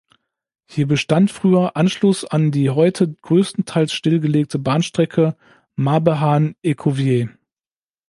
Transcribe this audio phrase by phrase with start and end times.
[0.65, 5.37] Hier bestand früher Anschluss an die heute größtenteils stillgelegte Bahnstrecke
[5.75, 7.29] Marbehan–Ecouviez.